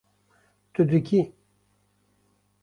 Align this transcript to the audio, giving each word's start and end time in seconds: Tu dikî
Tu 0.73 0.81
dikî 0.89 1.21